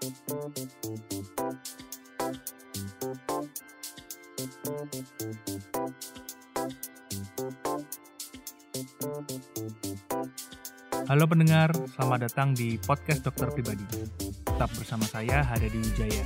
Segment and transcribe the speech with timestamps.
[0.00, 0.08] Halo
[11.28, 13.84] pendengar, selamat datang di podcast Dokter Pribadi.
[14.48, 16.24] Tetap bersama saya Haryadi Wijaya.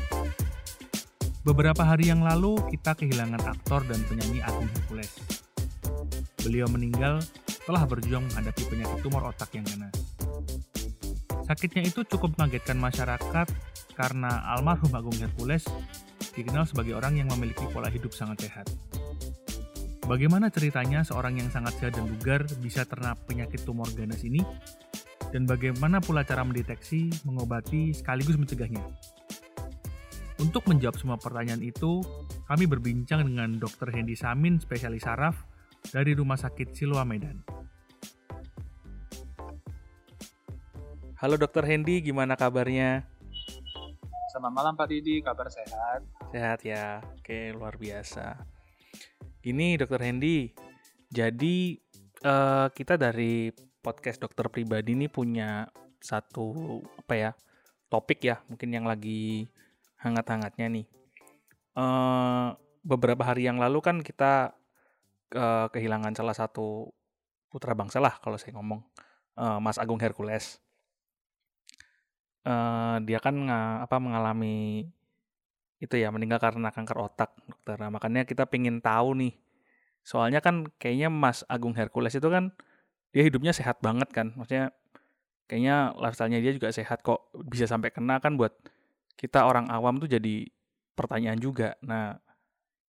[1.42, 5.18] Beberapa hari yang lalu kita kehilangan aktor dan penyanyi Agung Hercules.
[6.46, 7.18] Beliau meninggal
[7.50, 9.98] setelah berjuang menghadapi penyakit tumor otak yang ganas.
[11.44, 13.46] Sakitnya itu cukup mengagetkan masyarakat
[13.94, 15.64] karena almarhum Agung Hercules
[16.34, 18.66] dikenal sebagai orang yang memiliki pola hidup sangat sehat.
[20.04, 24.44] Bagaimana ceritanya seorang yang sangat sehat dan bugar bisa terkena penyakit tumor ganas ini?
[25.32, 28.84] Dan bagaimana pula cara mendeteksi, mengobati, sekaligus mencegahnya?
[30.38, 32.04] Untuk menjawab semua pertanyaan itu,
[32.44, 33.90] kami berbincang dengan Dr.
[33.96, 35.46] Hendy Samin, spesialis saraf
[35.88, 37.40] dari Rumah Sakit Siloam Medan.
[41.16, 41.64] Halo Dr.
[41.64, 43.08] Hendy, gimana kabarnya?
[44.34, 46.02] Selamat malam Pak Didi, kabar sehat?
[46.34, 48.34] Sehat ya, oke luar biasa.
[49.38, 50.50] Gini Dokter Hendy,
[51.06, 51.78] jadi
[52.26, 55.70] uh, kita dari podcast dokter pribadi ini punya
[56.02, 56.50] satu
[56.98, 57.30] apa ya
[57.86, 59.46] topik ya mungkin yang lagi
[60.02, 60.86] hangat-hangatnya nih.
[61.78, 64.50] Uh, beberapa hari yang lalu kan kita
[65.30, 66.90] uh, kehilangan salah satu
[67.54, 68.82] putra bangsa lah kalau saya ngomong
[69.38, 70.63] uh, Mas Agung Hercules.
[72.44, 74.84] Uh, dia kan uh, apa mengalami
[75.80, 77.76] itu ya meninggal karena kanker otak dokter.
[77.80, 79.34] Nah, makanya kita pengen tahu nih.
[80.04, 82.52] Soalnya kan kayaknya Mas Agung Hercules itu kan
[83.16, 84.36] dia hidupnya sehat banget kan.
[84.36, 84.76] Maksudnya
[85.48, 88.52] kayaknya lifestyle-nya dia juga sehat kok bisa sampai kena kan buat
[89.16, 90.48] kita orang awam tuh jadi
[90.92, 91.76] pertanyaan juga.
[91.80, 92.16] Nah,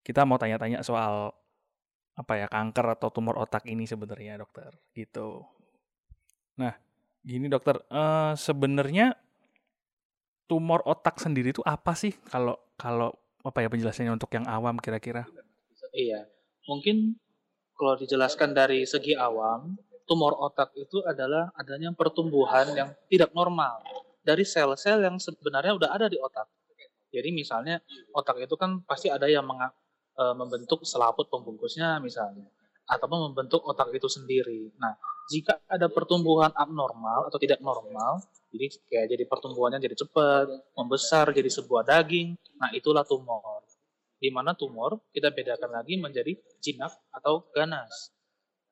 [0.06, 1.32] kita mau tanya-tanya soal
[2.16, 5.44] apa ya kanker atau tumor otak ini sebenarnya dokter gitu.
[6.56, 6.72] Nah,
[7.20, 9.25] gini dokter, uh, sebenarnya
[10.46, 13.14] tumor otak sendiri itu apa sih kalau kalau
[13.46, 15.30] apa ya penjelasannya untuk yang awam kira-kira?
[15.94, 16.26] Iya,
[16.66, 17.16] mungkin
[17.78, 19.78] kalau dijelaskan dari segi awam,
[20.10, 23.86] tumor otak itu adalah adanya pertumbuhan yang tidak normal
[24.26, 26.50] dari sel-sel yang sebenarnya udah ada di otak.
[27.14, 27.80] Jadi misalnya
[28.12, 29.46] otak itu kan pasti ada yang
[30.18, 32.50] e, membentuk selaput pembungkusnya misalnya,
[32.90, 34.74] ataupun membentuk otak itu sendiri.
[34.82, 38.22] Nah, jika ada pertumbuhan abnormal atau tidak normal,
[38.54, 40.48] jadi kayak jadi pertumbuhannya jadi cepat,
[40.78, 42.38] membesar jadi sebuah daging.
[42.62, 43.66] Nah, itulah tumor.
[44.16, 48.16] Di mana tumor kita bedakan lagi menjadi jinak atau ganas.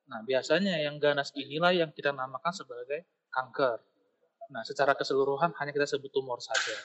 [0.08, 3.81] Nah, biasanya yang ganas inilah yang kita namakan sebagai kanker.
[4.53, 6.78] Nah, secara keseluruhan hanya kita sebut tumor saja.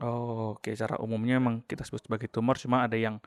[0.00, 0.72] Oh, oke.
[0.72, 3.20] Cara umumnya memang kita sebut sebagai tumor, cuma ada yang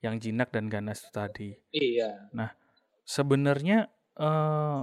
[0.00, 1.52] yang jinak dan ganas tadi.
[1.76, 2.32] Iya.
[2.32, 2.56] Nah,
[3.04, 4.80] sebenarnya eh,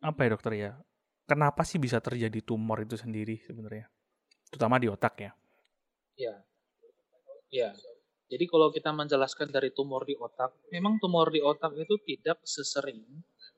[0.00, 0.72] apa ya dokter ya?
[1.30, 3.86] kenapa sih bisa terjadi tumor itu sendiri sebenarnya?
[4.50, 5.30] Terutama di otak ya.
[6.18, 6.34] Ya.
[7.54, 7.70] Ya.
[8.26, 13.02] Jadi kalau kita menjelaskan dari tumor di otak, memang tumor di otak itu tidak sesering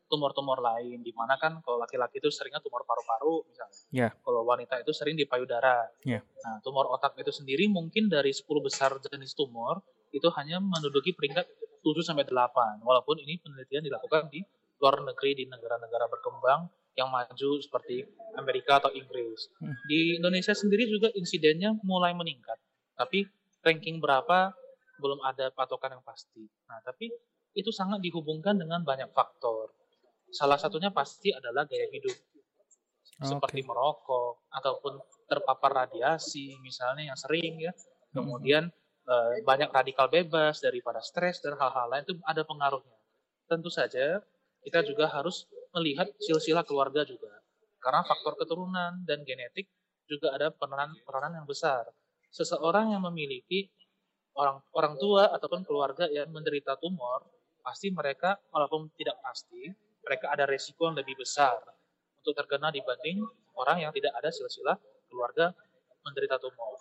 [0.08, 1.00] tumor-tumor lain.
[1.00, 3.80] Di mana kan kalau laki-laki itu seringnya tumor paru-paru misalnya.
[3.88, 4.12] Yeah.
[4.20, 5.88] Kalau wanita itu sering di payudara.
[6.04, 6.20] Yeah.
[6.44, 9.80] Nah, tumor otak itu sendiri mungkin dari 10 besar jenis tumor
[10.12, 11.48] itu hanya menduduki peringkat
[11.80, 12.84] 7 sampai 8.
[12.84, 14.44] Walaupun ini penelitian dilakukan di
[14.82, 16.66] luar negeri di negara-negara berkembang
[16.98, 18.02] yang maju seperti
[18.34, 19.48] Amerika atau Inggris.
[19.62, 19.72] Hmm.
[19.86, 22.58] Di Indonesia sendiri juga insidennya mulai meningkat.
[22.98, 23.24] Tapi
[23.62, 24.52] ranking berapa
[24.98, 26.44] belum ada patokan yang pasti.
[26.68, 27.08] Nah, tapi
[27.54, 29.72] itu sangat dihubungkan dengan banyak faktor.
[30.34, 32.16] Salah satunya pasti adalah gaya hidup.
[33.22, 33.68] Seperti okay.
[33.70, 34.98] merokok ataupun
[35.30, 37.72] terpapar radiasi misalnya yang sering ya.
[37.72, 38.20] Hmm.
[38.20, 39.46] Kemudian hmm.
[39.46, 42.98] banyak radikal bebas daripada stres dan hal-hal lain itu ada pengaruhnya.
[43.48, 44.20] Tentu saja
[44.62, 47.42] kita juga harus melihat silsilah keluarga juga.
[47.82, 49.66] Karena faktor keturunan dan genetik
[50.06, 51.82] juga ada peranan peranan yang besar.
[52.30, 53.68] Seseorang yang memiliki
[54.38, 57.26] orang orang tua ataupun keluarga yang menderita tumor,
[57.60, 59.68] pasti mereka walaupun tidak pasti,
[60.02, 61.58] mereka ada resiko yang lebih besar
[62.22, 63.20] untuk terkena dibanding
[63.58, 64.78] orang yang tidak ada silsilah
[65.10, 65.52] keluarga
[66.06, 66.78] menderita tumor.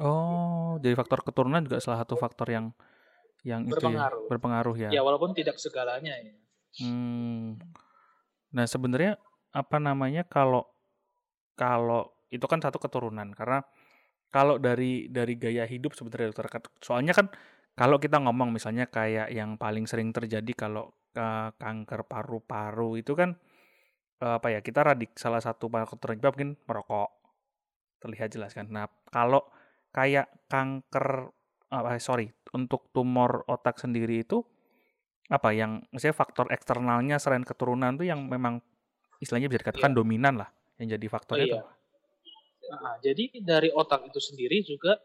[0.00, 2.66] Oh, jadi faktor keturunan juga salah satu faktor yang
[3.44, 4.18] yang berpengaruh.
[4.18, 4.90] itu ya, berpengaruh ya.
[4.90, 6.34] Ya, walaupun tidak segalanya ya.
[6.80, 7.60] Hmm.
[8.52, 9.20] Nah, sebenarnya
[9.52, 10.64] apa namanya kalau
[11.52, 13.60] kalau itu kan satu keturunan karena
[14.32, 16.48] kalau dari dari gaya hidup sebenarnya dokter
[16.80, 17.28] soalnya kan
[17.76, 23.36] kalau kita ngomong misalnya kayak yang paling sering terjadi kalau uh, kanker paru-paru itu kan
[24.24, 27.10] uh, apa ya kita radik salah satu faktor penyebab mungkin merokok
[28.00, 28.68] terlihat jelas kan.
[28.72, 29.44] Nah kalau
[29.92, 31.32] kayak kanker
[31.72, 34.44] uh, sorry untuk tumor otak sendiri itu
[35.32, 38.60] apa yang misalnya faktor eksternalnya selain keturunan tuh yang memang
[39.16, 39.98] istilahnya bisa dikatakan yeah.
[39.98, 41.62] dominan lah yang jadi faktornya oh, iya.
[42.72, 44.96] Nah, jadi dari otak itu sendiri juga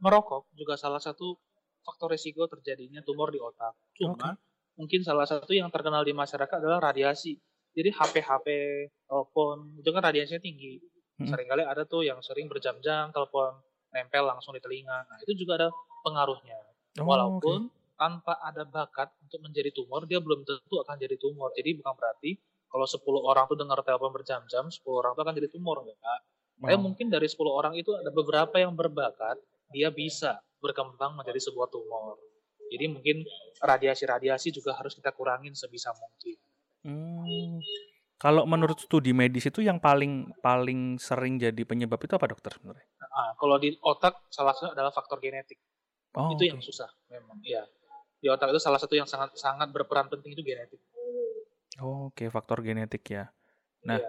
[0.00, 1.36] merokok juga salah satu
[1.84, 3.76] faktor risiko terjadinya tumor di otak.
[3.92, 4.32] Cuma okay.
[4.80, 7.36] mungkin salah satu yang terkenal di masyarakat adalah radiasi.
[7.74, 8.46] Jadi HP-HP,
[9.04, 10.80] telepon itu kan radiasinya tinggi.
[11.20, 11.28] Hmm.
[11.28, 13.60] Seringkali ada tuh yang sering berjam-jam telepon
[13.92, 15.04] nempel langsung di telinga.
[15.04, 15.68] Nah, itu juga ada
[16.06, 16.58] pengaruhnya.
[17.02, 17.83] Oh, Walaupun okay.
[18.04, 21.56] Tanpa ada bakat untuk menjadi tumor, dia belum tentu akan jadi tumor.
[21.56, 22.36] Jadi bukan berarti
[22.68, 26.20] kalau 10 orang tuh dengar telepon berjam-jam, 10 orang tuh akan jadi tumor enggak.
[26.60, 29.40] Tapi mungkin dari 10 orang itu ada beberapa yang berbakat,
[29.72, 32.20] dia bisa berkembang menjadi sebuah tumor.
[32.68, 33.16] Jadi mungkin
[33.64, 36.36] radiasi-radiasi juga harus kita kurangin sebisa mungkin.
[36.84, 37.60] Hmm.
[38.20, 42.86] Kalau menurut studi medis itu yang paling paling sering jadi penyebab itu apa dokter sebenarnya?
[43.00, 45.60] Nah, kalau di otak salah satu adalah faktor genetik.
[46.14, 46.50] Oh, itu okay.
[46.54, 47.42] yang susah memang.
[47.42, 47.66] Ya.
[48.24, 50.80] Di otak itu salah satu yang sangat sangat berperan penting itu genetik.
[51.84, 52.28] Oh, Oke, okay.
[52.32, 53.28] faktor genetik ya.
[53.84, 54.08] Nah, ya.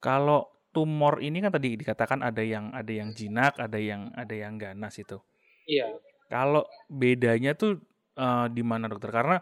[0.00, 4.56] kalau tumor ini kan tadi dikatakan ada yang ada yang jinak, ada yang ada yang
[4.56, 5.20] ganas itu.
[5.68, 6.00] Iya.
[6.32, 7.82] Kalau bedanya tuh
[8.16, 9.12] uh, di mana dokter?
[9.12, 9.36] Karena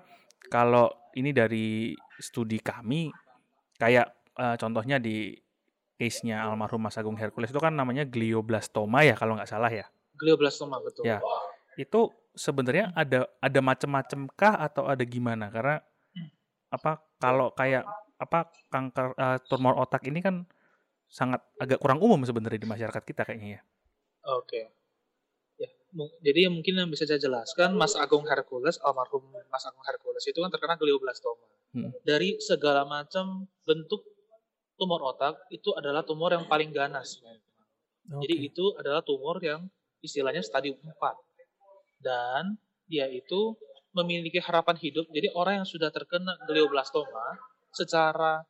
[0.51, 3.13] kalau ini dari studi kami
[3.79, 5.37] kayak uh, contohnya di
[5.99, 9.87] case-nya almarhum Mas Agung Hercules itu kan namanya glioblastoma ya kalau nggak salah ya.
[10.17, 11.05] Glioblastoma betul.
[11.05, 11.21] Ya.
[11.79, 15.51] Itu sebenarnya ada ada macam-macam kah atau ada gimana?
[15.51, 15.83] Karena
[16.71, 17.83] apa kalau kayak
[18.19, 20.47] apa kanker uh, tumor otak ini kan
[21.09, 23.63] sangat agak kurang umum sebenarnya di masyarakat kita kayaknya ya.
[24.39, 24.71] Oke.
[25.59, 25.69] Ya,
[26.23, 30.39] jadi yang mungkin yang bisa saya jelaskan Mas Agung Hercules, almarhum Mas Agung Hercules itu
[30.39, 31.49] kan terkena glioblastoma.
[31.73, 31.91] Hmm.
[32.05, 34.05] Dari segala macam bentuk
[34.79, 37.19] tumor otak itu adalah tumor yang paling ganas.
[37.19, 37.41] Okay.
[38.25, 39.67] Jadi itu adalah tumor yang
[40.05, 40.95] istilahnya stadium 4.
[41.99, 42.57] Dan
[42.89, 43.55] dia itu
[43.93, 45.07] memiliki harapan hidup.
[45.11, 47.37] Jadi orang yang sudah terkena glioblastoma
[47.75, 48.43] secara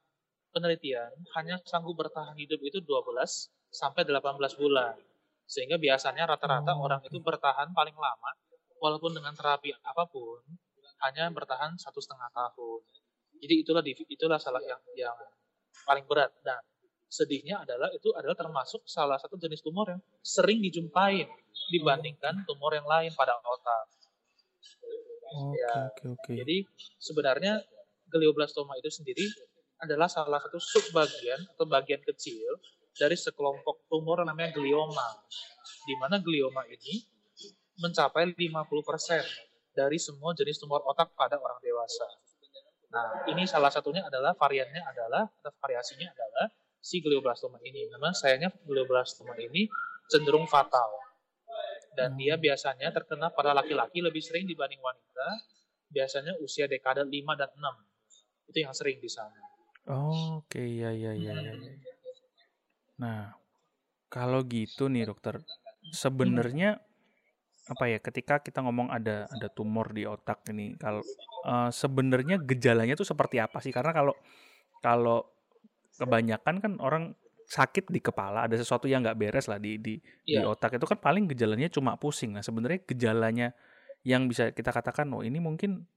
[0.53, 3.15] penelitian hanya sanggup bertahan hidup itu 12
[3.73, 4.97] sampai 18 bulan.
[5.49, 8.31] Sehingga biasanya rata-rata oh, orang itu bertahan paling lama
[8.79, 10.44] walaupun dengan terapi apa pun
[11.09, 12.81] hanya bertahan satu setengah tahun.
[13.39, 15.17] Jadi itulah itulah salah yang yang
[15.87, 16.35] paling berat.
[16.44, 16.61] Dan
[17.09, 21.25] sedihnya adalah itu adalah termasuk salah satu jenis tumor yang sering dijumpai
[21.69, 23.85] dibandingkan tumor yang lain pada otak.
[25.55, 26.35] Ya, okay, okay.
[26.41, 26.56] Jadi
[26.97, 27.61] sebenarnya
[28.09, 29.29] glioblastoma itu sendiri
[29.79, 32.59] adalah salah satu subbagian atau bagian kecil
[32.97, 35.23] dari sekelompok tumor namanya glioma.
[35.85, 37.05] Di mana glioma ini
[37.79, 42.09] mencapai 50% dari semua jenis tumor otak pada orang dewasa.
[42.88, 46.50] Nah, ini salah satunya adalah variannya adalah atau variasinya adalah
[46.81, 47.87] si glioblastoma ini.
[47.93, 49.69] Memang sayangnya glioblastoma ini
[50.11, 51.07] cenderung fatal.
[51.99, 55.29] Dan dia biasanya terkena pada laki-laki lebih sering dibanding wanita.
[55.91, 58.55] Biasanya usia dekade 5 dan 6.
[58.55, 59.35] Itu yang sering di sana.
[59.91, 60.79] Oh, oke okay.
[60.79, 61.53] ya ya ya ya.
[63.03, 63.35] Nah,
[64.12, 65.43] kalau gitu nih dokter,
[65.91, 66.79] sebenarnya
[67.69, 71.05] apa ya ketika kita ngomong ada ada tumor di otak ini kalau
[71.44, 74.17] uh, sebenarnya gejalanya tuh seperti apa sih karena kalau
[74.81, 75.29] kalau
[76.01, 77.12] kebanyakan kan orang
[77.49, 79.97] sakit di kepala ada sesuatu yang nggak beres lah di di,
[80.29, 80.45] yeah.
[80.45, 80.53] di iya.
[80.53, 83.56] otak itu kan paling gejalanya cuma pusing nah sebenarnya gejalanya
[84.05, 85.89] yang bisa kita katakan oh ini mungkin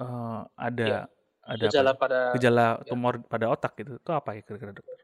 [0.00, 1.04] uh, ada yeah.
[1.44, 2.00] ada gejala apa?
[2.08, 2.88] pada gejala iya.
[2.88, 3.28] tumor yeah.
[3.28, 4.96] pada otak gitu itu apa ya kira-kira dokter?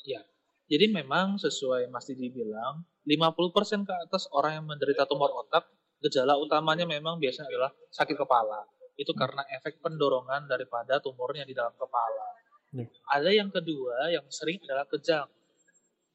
[0.00, 0.24] Ya,
[0.70, 5.66] jadi memang sesuai Mas Didi bilang 50% ke atas orang yang menderita tumor otak,
[5.98, 8.64] gejala utamanya memang biasanya adalah sakit kepala.
[8.94, 9.20] Itu hmm.
[9.20, 12.39] karena efek pendorongan daripada tumornya di dalam kepala.
[12.70, 12.86] Hmm.
[13.10, 15.28] Ada yang kedua yang sering adalah kejang.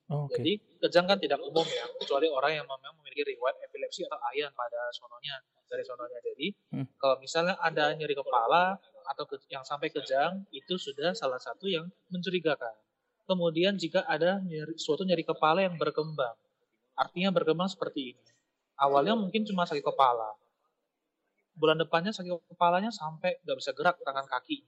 [0.05, 0.38] Oh, okay.
[0.38, 0.53] Jadi
[0.85, 4.81] kejang kan tidak umum ya, kecuali orang yang memang memiliki riwayat epilepsi atau ayan pada
[4.93, 5.35] sononya
[5.65, 6.19] dari sononya.
[6.21, 6.47] Jadi
[6.77, 6.85] hmm.
[7.01, 8.77] kalau misalnya ada nyeri kepala
[9.09, 12.74] atau ke, yang sampai kejang, itu sudah salah satu yang mencurigakan.
[13.25, 16.38] Kemudian jika ada nyeri, suatu nyeri kepala yang berkembang,
[16.95, 18.24] Artinya berkembang seperti ini.
[18.79, 20.31] Awalnya mungkin cuma sakit kepala.
[21.55, 24.63] Bulan depannya sakit kepalanya sampai nggak bisa gerak tangan kaki,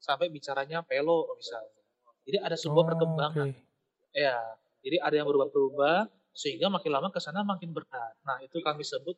[0.00, 1.80] Sampai bicaranya pelo misalnya.
[2.24, 3.48] Jadi ada sebuah oh, perkembangan.
[3.52, 3.52] Okay.
[4.16, 4.40] Ya,
[4.80, 8.16] jadi ada yang berubah-berubah sehingga makin lama ke sana makin berat.
[8.24, 9.14] Nah, itu kami sebut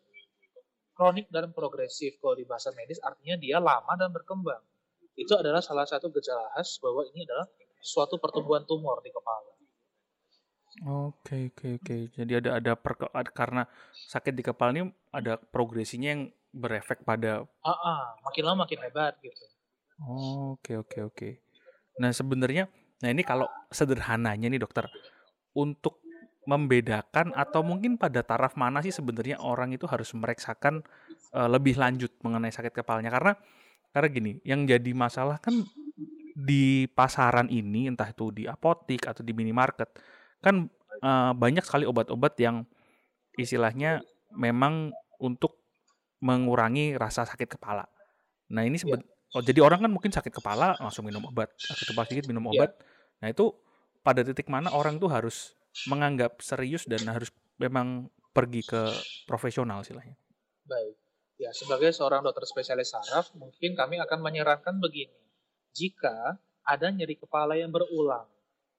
[0.93, 4.61] kronik dan progresif kalau di bahasa medis artinya dia lama dan berkembang.
[5.17, 7.47] Itu adalah salah satu gejala khas bahwa ini adalah
[7.81, 9.53] suatu pertumbuhan tumor di kepala.
[10.89, 11.97] Oke oke oke.
[12.17, 12.97] Jadi ada ada per,
[13.37, 13.69] karena
[14.09, 16.23] sakit di kepala ini ada progresinya yang
[16.53, 19.45] berefek pada Ah, ah, makin lama makin hebat gitu.
[20.09, 21.29] Oke oke oke.
[22.03, 22.67] Nah sebenarnya,
[23.05, 24.89] nah ini kalau sederhananya nih dokter,
[25.55, 26.01] untuk
[26.43, 30.83] membedakan atau mungkin pada taraf mana sih sebenarnya orang itu harus mereksakan
[31.31, 33.33] uh, lebih lanjut mengenai sakit kepalanya karena
[33.93, 35.55] karena gini, yang jadi masalah kan
[36.33, 39.93] di pasaran ini entah itu di apotik atau di minimarket
[40.41, 40.67] kan
[41.05, 42.65] uh, banyak sekali obat-obat yang
[43.37, 44.01] istilahnya
[44.33, 44.91] memang
[45.21, 45.61] untuk
[46.25, 47.85] mengurangi rasa sakit kepala.
[48.51, 48.99] Nah ini yeah.
[49.35, 52.65] Oh, jadi orang kan mungkin sakit kepala langsung minum obat, sakit kepala sedikit minum iya.
[52.65, 52.71] obat.
[52.77, 53.21] Yeah.
[53.23, 53.45] Nah itu
[54.03, 55.55] pada titik mana orang tuh harus
[55.89, 58.93] menganggap serius dan harus memang pergi ke
[59.29, 60.17] profesional istilahnya.
[60.65, 60.97] Baik.
[61.41, 65.17] Ya, sebagai seorang dokter spesialis saraf, mungkin kami akan menyarankan begini.
[65.75, 68.29] Jika ada nyeri kepala yang berulang,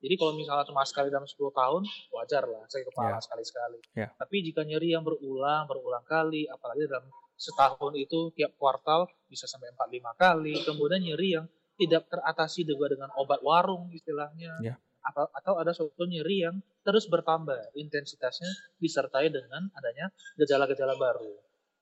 [0.03, 1.81] jadi kalau misalnya cuma sekali dalam 10 tahun,
[2.11, 3.23] wajar lah sakit kepala yeah.
[3.23, 3.79] sekali-sekali.
[3.95, 4.09] Yeah.
[4.19, 9.73] Tapi jika nyeri yang berulang, berulang kali, apalagi dalam setahun itu tiap kuartal bisa sampai
[9.73, 14.77] 4-5 kali, kemudian nyeri yang tidak teratasi juga dengan obat warung istilahnya, yeah.
[15.01, 21.33] atau, atau ada suatu nyeri yang terus bertambah intensitasnya disertai dengan adanya gejala-gejala baru.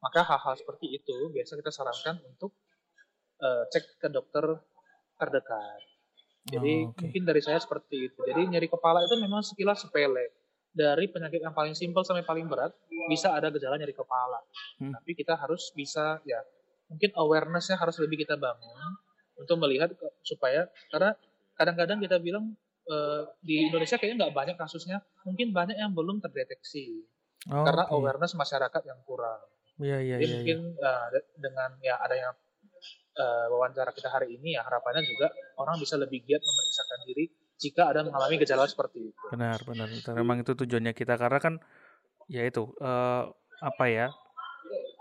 [0.01, 2.55] Maka hal-hal seperti itu biasa kita sarankan untuk
[3.43, 4.58] uh, cek ke dokter
[5.20, 5.81] terdekat.
[6.50, 7.05] Jadi oh, okay.
[7.05, 8.20] mungkin dari saya seperti itu.
[8.25, 10.40] Jadi nyeri kepala itu memang sekilas sepele.
[10.72, 12.72] Dari penyakit yang paling simpel sampai paling berat
[13.12, 14.40] bisa ada gejala nyeri kepala.
[14.80, 14.96] Hmm.
[14.96, 16.40] Tapi kita harus bisa ya
[16.88, 19.00] mungkin awarenessnya harus lebih kita bangun
[19.40, 19.92] untuk melihat
[20.24, 21.16] supaya karena
[21.56, 22.56] kadang-kadang kita bilang
[22.92, 27.04] uh, di Indonesia kayaknya nggak banyak kasusnya, mungkin banyak yang belum terdeteksi
[27.51, 27.96] oh, karena okay.
[27.96, 29.42] awareness masyarakat yang kurang.
[29.82, 30.16] Iya iya.
[30.20, 30.88] Jadi ya, mungkin ya.
[30.88, 31.08] Uh,
[31.40, 32.30] dengan ya adanya
[33.18, 37.25] uh, wawancara kita hari ini ya harapannya juga orang bisa lebih giat memeriksakan diri
[37.62, 39.24] jika ada mengalami gejala seperti itu.
[39.30, 39.88] Benar, benar.
[40.18, 41.62] Memang itu tujuannya kita karena kan
[42.25, 43.30] ya itu uh,
[43.62, 44.08] apa ya?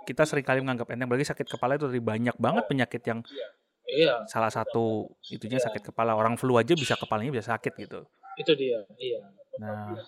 [0.04, 3.24] Kita sering kali menganggap enteng bagi sakit kepala itu dari banyak banget penyakit yang
[3.90, 4.14] Iya.
[4.30, 5.66] Salah satu itunya iya.
[5.66, 6.14] sakit kepala.
[6.14, 8.06] Orang flu aja bisa kepalanya bisa sakit gitu.
[8.38, 8.86] Itu dia.
[8.96, 9.20] Iya.
[9.58, 9.98] Nah,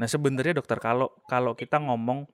[0.00, 2.24] nah sebenarnya dokter kalau kalau kita ngomong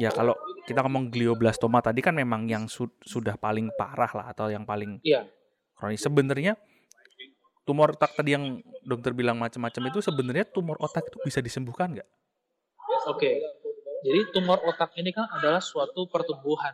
[0.00, 0.32] ya kalau
[0.64, 4.96] kita ngomong glioblastoma tadi kan memang yang su sudah paling parah lah atau yang paling
[5.04, 5.28] iya.
[5.76, 6.00] kronis.
[6.00, 6.56] Sebenarnya
[7.68, 12.08] tumor otak tadi yang dokter bilang macam-macam itu sebenarnya tumor otak itu bisa disembuhkan nggak?
[13.12, 13.44] Oke.
[14.08, 16.72] Jadi tumor otak ini kan adalah suatu pertumbuhan.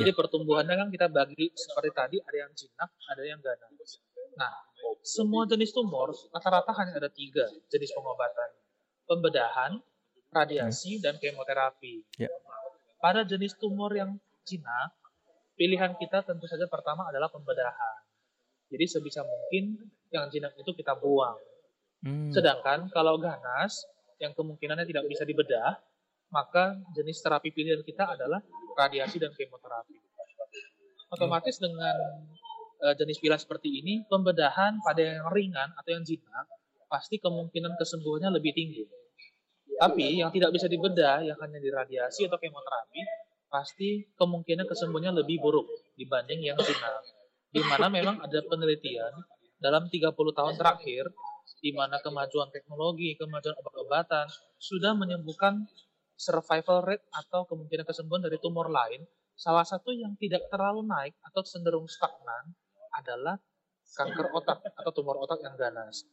[0.00, 0.16] Jadi yeah.
[0.16, 4.00] pertumbuhannya kan kita bagi seperti tadi ada yang jinak, ada yang ganas.
[4.40, 4.52] Nah,
[5.04, 8.50] semua jenis tumor rata-rata hanya ada tiga jenis pengobatan:
[9.08, 9.72] pembedahan,
[10.32, 11.08] radiasi, yeah.
[11.08, 12.04] dan kemoterapi.
[12.20, 12.32] Yeah
[13.00, 14.90] pada jenis tumor yang jinak,
[15.54, 18.02] pilihan kita tentu saja pertama adalah pembedahan.
[18.66, 19.78] Jadi sebisa mungkin
[20.10, 21.38] yang jinak itu kita buang.
[22.02, 22.30] Hmm.
[22.34, 23.86] Sedangkan kalau ganas,
[24.22, 25.76] yang kemungkinannya tidak bisa dibedah,
[26.32, 28.42] maka jenis terapi pilihan kita adalah
[28.74, 29.94] radiasi dan kemoterapi.
[31.06, 31.94] Otomatis dengan
[32.82, 36.46] uh, jenis pilihan seperti ini, pembedahan pada yang ringan atau yang jinak,
[36.90, 38.84] pasti kemungkinan kesembuhannya lebih tinggi.
[39.76, 43.00] Tapi yang tidak bisa dibedah, yang hanya diradiasi atau kemoterapi,
[43.46, 47.15] pasti kemungkinan kesembuhannya lebih buruk dibanding yang jinak.
[47.50, 49.12] Di mana memang ada penelitian
[49.56, 51.08] dalam 30 tahun terakhir,
[51.62, 54.28] di mana kemajuan teknologi, kemajuan obat-obatan
[54.60, 55.64] sudah menyembuhkan
[56.16, 59.04] survival rate atau kemungkinan kesembuhan dari tumor lain.
[59.36, 62.56] Salah satu yang tidak terlalu naik atau cenderung stagnan
[62.96, 63.36] adalah
[63.92, 66.08] kanker otak atau tumor otak yang ganas.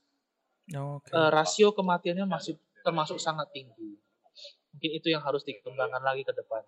[0.68, 1.12] Okay.
[1.16, 3.96] Uh, rasio kematiannya masih termasuk sangat tinggi.
[4.75, 6.63] Mungkin itu yang harus dikembangkan lagi ke depan.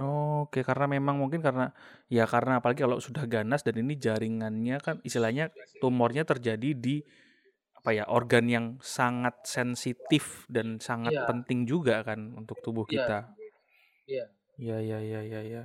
[0.00, 1.68] Oke, karena memang mungkin karena
[2.08, 5.52] ya karena apalagi kalau sudah ganas dan ini jaringannya kan istilahnya
[5.84, 7.04] tumornya terjadi di
[7.76, 11.26] apa ya organ yang sangat sensitif dan sangat ya.
[11.28, 12.94] penting juga kan untuk tubuh iya.
[12.94, 13.18] kita.
[14.08, 14.26] Iya.
[14.62, 15.64] Iya iya iya iya ya.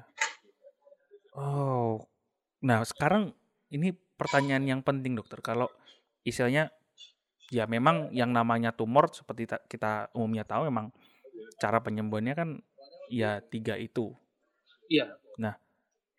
[1.37, 2.01] Oh.
[2.65, 3.35] Nah, sekarang
[3.69, 5.43] ini pertanyaan yang penting dokter.
[5.45, 5.69] Kalau
[6.25, 6.73] istilahnya
[7.53, 10.91] ya memang yang namanya tumor seperti kita umumnya tahu memang
[11.61, 12.49] cara penyembuhannya kan
[13.11, 14.15] ya tiga itu.
[14.87, 15.17] Iya.
[15.39, 15.55] Nah,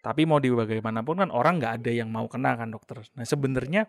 [0.04, 3.04] tapi mau di bagaimanapun kan orang nggak ada yang mau kena kan dokter.
[3.16, 3.88] Nah sebenarnya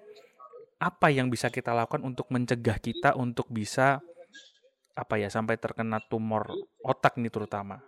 [0.80, 4.00] apa yang bisa kita lakukan untuk mencegah kita untuk bisa
[4.96, 6.52] apa ya sampai terkena tumor
[6.84, 7.80] otak ini terutama?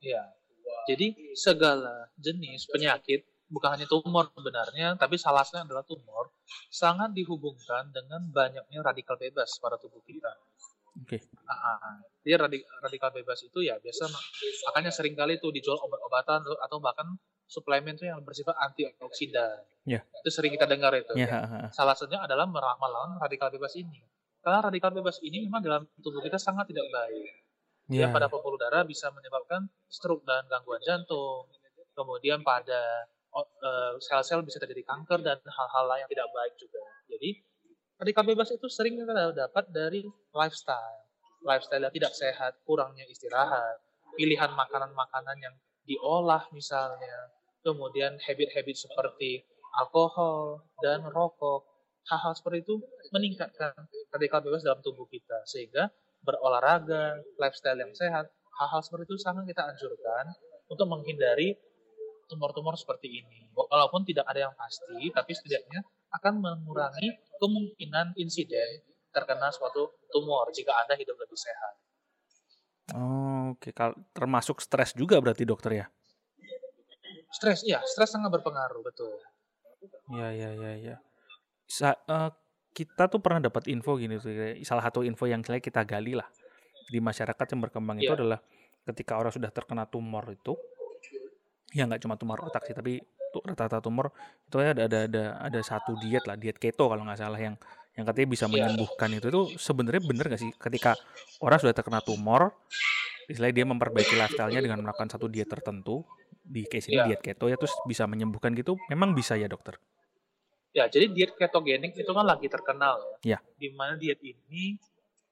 [0.00, 0.32] Iya.
[0.88, 6.32] Jadi segala jenis penyakit bukan hanya tumor sebenarnya, tapi salah satunya adalah tumor,
[6.68, 10.32] sangat dihubungkan dengan banyaknya radikal bebas pada tubuh kita.
[10.98, 11.18] Oke.
[11.18, 11.20] Okay.
[11.46, 12.34] Nah, jadi
[12.82, 14.10] radikal bebas itu ya biasa
[14.70, 17.06] makanya sering kali itu dijual obat-obatan atau bahkan
[17.48, 19.64] suplemen itu yang bersifat antioksidan.
[19.88, 20.04] Yeah.
[20.24, 21.14] Itu sering kita dengar itu.
[21.16, 21.46] Yeah.
[21.48, 21.68] Ya.
[21.72, 24.04] Salah satunya adalah melawan radikal bebas ini.
[24.42, 27.30] Karena radikal bebas ini memang dalam tubuh kita sangat tidak baik.
[27.88, 28.10] Dia yeah.
[28.12, 31.48] pada pembuluh darah bisa menyebabkan stroke dan gangguan jantung.
[31.96, 36.82] Kemudian pada Eh, sel-sel bisa terjadi kanker dan hal-hal lain yang tidak baik juga.
[37.06, 37.30] Jadi
[37.98, 41.02] radikal bebas itu sering kita dapat dari lifestyle,
[41.42, 43.82] lifestyle yang tidak sehat, kurangnya istirahat,
[44.14, 47.34] pilihan makanan-makanan yang diolah misalnya,
[47.66, 49.42] kemudian habit-habit seperti
[49.78, 51.66] alkohol, dan rokok.
[52.08, 52.80] Hal-hal seperti itu
[53.12, 53.76] meningkatkan
[54.08, 55.44] radikal bebas dalam tubuh kita.
[55.44, 55.92] Sehingga
[56.24, 60.24] berolahraga, lifestyle yang sehat, hal-hal seperti itu sangat kita anjurkan
[60.72, 61.52] untuk menghindari
[62.32, 63.52] tumor-tumor seperti ini.
[63.52, 65.84] Walaupun tidak ada yang pasti, tapi setidaknya
[66.16, 71.74] akan mengurangi kemungkinan insiden terkena suatu tumor jika Anda hidup lebih sehat.
[72.96, 73.72] Oh, oke.
[73.72, 73.72] Okay.
[74.16, 75.86] Termasuk stres juga berarti dokter ya?
[77.28, 77.84] Stres, iya.
[77.84, 79.12] Stres sangat berpengaruh, betul.
[80.16, 80.72] Iya, iya, iya.
[80.80, 80.96] Ya.
[81.68, 82.32] Sa uh,
[82.72, 84.32] kita tuh pernah dapat info gini tuh.
[84.64, 86.28] Salah satu info yang kita gali lah
[86.88, 88.08] di masyarakat yang berkembang yeah.
[88.08, 88.18] itu iya.
[88.24, 88.40] adalah
[88.88, 90.56] ketika orang sudah terkena tumor itu,
[91.76, 92.96] ya nggak cuma tumor otak sih, tapi
[93.44, 94.10] rata-rata tumor
[94.48, 97.54] itu ada ada ada ada satu diet lah, diet keto kalau nggak salah yang
[97.98, 98.52] yang katanya bisa iya.
[98.54, 100.94] menyembuhkan itu itu sebenarnya benar nggak sih ketika
[101.42, 102.54] orang sudah terkena tumor
[103.26, 106.06] istilahnya dia memperbaiki lifestyle-nya dengan melakukan satu diet tertentu
[106.48, 107.04] di case ini ya.
[107.10, 109.76] diet keto ya terus bisa menyembuhkan gitu memang bisa ya dokter
[110.72, 113.38] ya jadi diet ketogenik itu kan lagi terkenal ya, ya.
[113.58, 114.78] di mana diet ini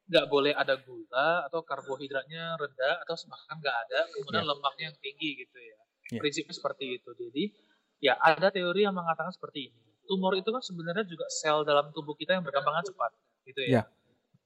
[0.06, 4.50] nggak boleh ada gula atau karbohidratnya rendah atau bahkan nggak ada kemudian ya.
[4.54, 5.76] lemaknya yang tinggi gitu ya.
[6.14, 7.44] ya prinsipnya seperti itu jadi
[8.02, 12.14] ya ada teori yang mengatakan seperti ini tumor itu kan sebenarnya juga sel dalam tubuh
[12.14, 13.10] kita yang berkembang cepat,
[13.44, 13.82] gitu ya.
[13.82, 13.84] Yeah.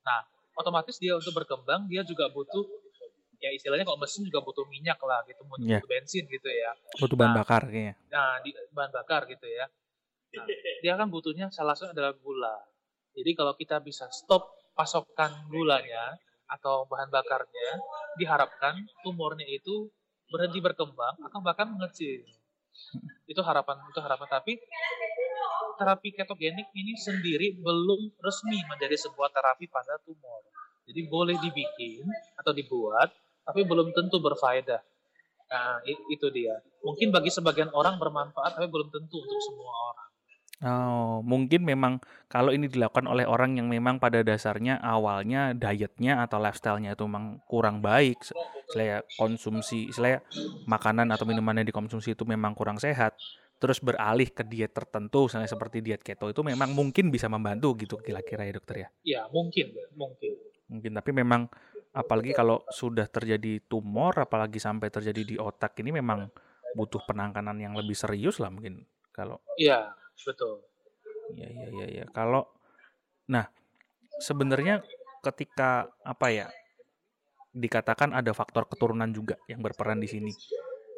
[0.03, 0.21] Nah,
[0.57, 2.65] otomatis dia untuk berkembang dia juga butuh
[3.41, 5.85] ya istilahnya kalau mesin juga butuh minyak lah gitu, butuh yeah.
[5.85, 6.73] bensin gitu ya.
[6.97, 7.95] Butuh bahan nah, bakar kayaknya.
[8.09, 9.69] Nah, di, bahan bakar gitu ya.
[10.41, 10.47] Nah,
[10.81, 12.57] dia kan butuhnya salah satunya adalah gula.
[13.13, 16.17] Jadi kalau kita bisa stop pasokan gulanya
[16.51, 17.71] atau bahan bakarnya,
[18.17, 19.91] diharapkan tumornya itu
[20.31, 22.23] berhenti berkembang atau bahkan mengecil.
[23.31, 24.59] Itu harapan itu harapan tapi
[25.79, 30.45] terapi ketogenik ini sendiri belum resmi menjadi sebuah terapi pada tumor.
[30.85, 32.05] Jadi boleh dibikin
[32.37, 33.15] atau dibuat,
[33.47, 34.83] tapi belum tentu berfaedah.
[35.51, 36.59] Nah, itu dia.
[36.83, 40.10] Mungkin bagi sebagian orang bermanfaat, tapi belum tentu untuk semua orang.
[40.61, 46.37] Oh, mungkin memang kalau ini dilakukan oleh orang yang memang pada dasarnya awalnya dietnya atau
[46.37, 48.21] lifestyle-nya itu memang kurang baik,
[48.69, 50.21] selain konsumsi, selain
[50.69, 53.17] makanan atau minuman yang dikonsumsi itu memang kurang sehat,
[53.57, 57.97] terus beralih ke diet tertentu misalnya seperti diet keto itu memang mungkin bisa membantu gitu
[57.97, 58.89] kira-kira ya dokter ya?
[59.01, 60.37] Ya mungkin, mungkin.
[60.69, 61.49] Mungkin tapi memang
[61.97, 66.29] apalagi kalau sudah terjadi tumor apalagi sampai terjadi di otak ini memang
[66.77, 69.41] butuh penanganan yang lebih serius lah mungkin kalau.
[69.57, 70.65] Iya betul.
[71.37, 72.07] Iya iya iya ya.
[72.11, 72.49] Kalau
[73.31, 73.47] nah
[74.19, 74.83] sebenarnya
[75.23, 76.47] ketika apa ya
[77.51, 80.33] dikatakan ada faktor keturunan juga yang berperan di sini.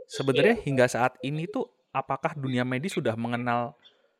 [0.09, 3.73] Sebenarnya hingga saat ini tuh apakah dunia medis sudah mengenal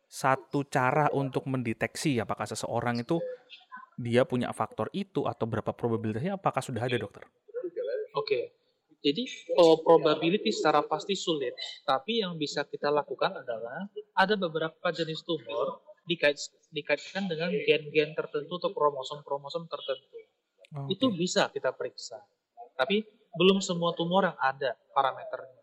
[0.09, 3.17] satu cara untuk mendeteksi apakah seseorang itu
[3.97, 7.25] dia punya faktor itu atau berapa probabilitasnya apakah sudah ada dokter?
[8.13, 8.29] Oke.
[8.29, 8.45] Okay.
[9.03, 9.27] Jadi
[9.59, 15.81] oh, probability secara pasti sulit, tapi yang bisa kita lakukan adalah ada beberapa jenis tumor
[16.05, 16.37] dikait,
[16.75, 20.19] dikaitkan dengan gen-gen tertentu atau kromosom-kromosom tertentu.
[20.73, 20.97] Okay.
[20.97, 22.21] Itu bisa kita periksa.
[22.77, 23.05] Tapi
[23.37, 25.63] belum semua tumor yang ada parameternya.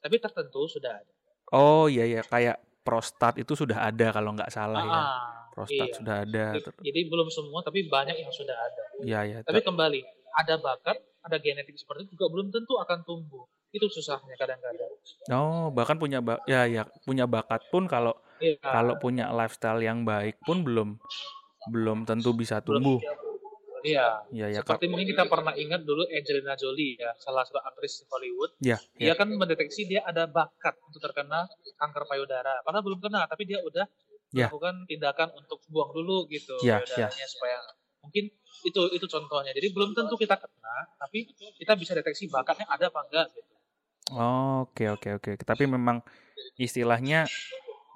[0.00, 1.12] Tapi tertentu sudah ada.
[1.52, 4.92] Oh iya iya kayak prostat itu sudah ada kalau nggak salah ya.
[4.92, 5.12] ah, ya.
[5.52, 5.96] Prostat iya.
[5.96, 6.44] sudah ada.
[6.56, 8.84] Jadi, jadi belum semua tapi banyak yang sudah ada.
[9.04, 9.38] Iya iya.
[9.44, 10.00] Tapi kembali
[10.38, 13.44] ada bakat, ada genetik seperti itu juga belum tentu akan tumbuh.
[13.72, 14.87] Itu susahnya kadang-kadang.
[15.32, 18.58] Oh bahkan punya ba ya ya punya bakat pun kalau iya.
[18.62, 20.96] kalau punya lifestyle yang baik pun belum
[21.68, 22.98] belum tentu bisa tumbuh.
[22.98, 23.28] Iya.
[24.34, 28.58] Iya, ya, Seperti mungkin kita pernah ingat dulu Angelina Jolie ya, salah satu aktris Hollywood.
[28.58, 28.78] Iya.
[28.98, 29.14] Dia ya.
[29.14, 31.46] kan mendeteksi dia ada bakat untuk terkena
[31.78, 32.58] kanker payudara.
[32.66, 33.86] Padahal belum kena, tapi dia udah
[34.34, 34.50] ya.
[34.50, 37.28] melakukan tindakan untuk buang dulu gitu ya, payudaranya ya.
[37.30, 37.58] supaya
[38.02, 38.24] mungkin
[38.66, 39.54] itu itu contohnya.
[39.54, 43.54] Jadi belum tentu kita kena, tapi kita bisa deteksi bakatnya ada apa enggak gitu.
[44.12, 45.30] Oh, oke oke oke.
[45.44, 46.00] Tapi memang
[46.56, 47.28] istilahnya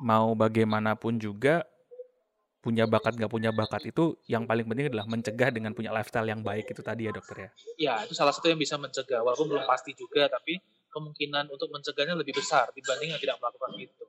[0.02, 1.64] mau bagaimanapun juga
[2.62, 6.46] punya bakat nggak punya bakat itu yang paling penting adalah mencegah dengan punya lifestyle yang
[6.46, 7.50] baik itu tadi ya dokter ya.
[7.74, 10.62] Ya itu salah satu yang bisa mencegah walaupun belum pasti juga tapi
[10.94, 14.04] kemungkinan untuk mencegahnya lebih besar dibanding yang tidak melakukan itu.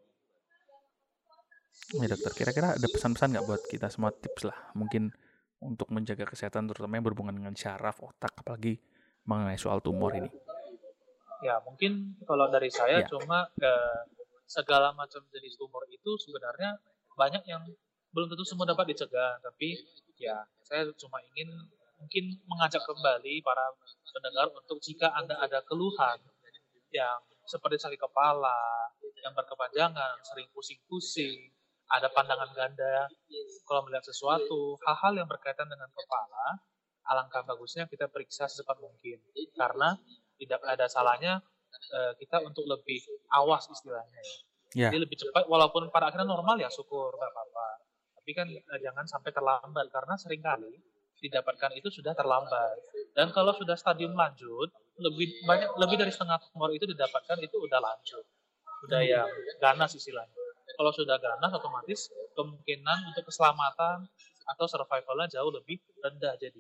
[1.98, 5.10] Ya dokter kira-kira ada pesan-pesan nggak buat kita semua tips lah mungkin
[5.58, 8.78] untuk menjaga kesehatan terutama yang berhubungan dengan syaraf otak apalagi
[9.26, 10.30] mengenai soal tumor ini.
[11.44, 13.08] Ya mungkin kalau dari saya ya.
[13.12, 14.02] cuma eh,
[14.48, 16.80] segala macam jenis tumor itu sebenarnya
[17.20, 17.64] banyak yang
[18.14, 19.74] belum tentu semua dapat dicegah tapi
[20.22, 21.50] ya saya cuma ingin
[21.98, 23.74] mungkin mengajak kembali para
[24.14, 26.22] pendengar untuk jika anda ada keluhan
[26.94, 27.18] yang
[27.50, 28.94] seperti sakit kepala
[29.26, 31.50] yang berkepanjangan sering pusing-pusing
[31.90, 33.10] ada pandangan ganda
[33.66, 36.62] kalau melihat sesuatu hal-hal yang berkaitan dengan kepala
[37.10, 39.20] alangkah bagusnya kita periksa secepat mungkin
[39.58, 39.98] karena
[40.44, 41.40] tidak ada salahnya
[41.96, 43.00] eh, kita untuk lebih
[43.32, 44.38] awas istilahnya ya
[44.74, 44.90] Yeah.
[44.90, 47.68] Jadi lebih cepat, walaupun pada akhirnya normal ya syukur nggak apa-apa.
[48.18, 50.74] Tapi kan eh, jangan sampai terlambat karena sering kali
[51.22, 52.82] didapatkan itu sudah terlambat.
[53.14, 57.80] Dan kalau sudah stadium lanjut, lebih banyak lebih dari setengah tumor itu didapatkan itu udah
[57.80, 58.26] lanjut,
[58.90, 59.30] udah yang
[59.62, 60.42] ganas istilahnya.
[60.74, 64.10] Kalau sudah ganas, otomatis kemungkinan untuk keselamatan
[64.44, 66.60] atau survivalnya jauh lebih rendah jadi.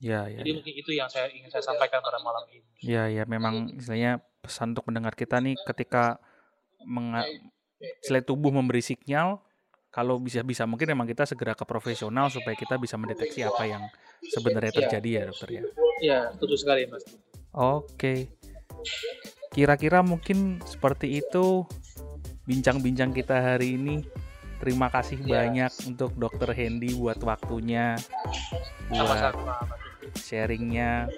[0.00, 0.56] Ya, ya, Jadi ya.
[0.56, 2.64] mungkin itu yang saya ingin saya sampaikan pada malam ini.
[2.80, 6.16] Ya, ya, memang istilahnya pesan untuk mendengar kita nih ketika
[8.00, 9.44] selain tubuh memberi sinyal,
[9.92, 13.82] kalau bisa-bisa mungkin memang kita segera ke profesional supaya kita bisa mendeteksi apa yang
[14.24, 14.78] sebenarnya iya.
[14.80, 15.62] terjadi ya, ya dokter ya.
[16.00, 17.04] Iya, betul sekali mas.
[17.52, 18.30] Oke,
[19.50, 21.68] kira-kira mungkin seperti itu
[22.48, 24.06] bincang-bincang kita hari ini.
[24.60, 25.40] Terima kasih ya.
[25.40, 27.96] banyak untuk Dokter Hendy buat waktunya,
[28.92, 29.32] buat
[30.16, 31.10] sharingnya.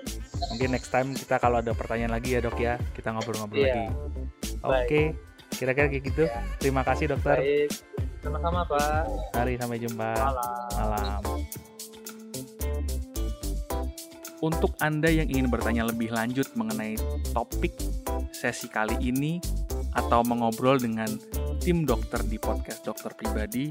[0.52, 3.74] Mungkin next time kita kalau ada pertanyaan lagi ya dok ya, kita ngobrol-ngobrol ya.
[3.74, 3.86] lagi.
[4.62, 5.02] Oke,
[5.54, 6.24] kira-kira kayak gitu.
[6.26, 6.42] Ya.
[6.58, 7.38] Terima kasih dokter.
[7.38, 7.70] Baik.
[8.22, 9.04] Sama-sama Pak.
[9.34, 10.10] Mari sampai jumpa.
[10.14, 10.68] Malam.
[10.78, 11.22] Malam.
[14.42, 16.98] Untuk Anda yang ingin bertanya lebih lanjut mengenai
[17.30, 17.78] topik
[18.34, 19.38] sesi kali ini
[19.94, 21.06] atau mengobrol dengan
[21.62, 23.70] tim dokter di podcast dokter pribadi,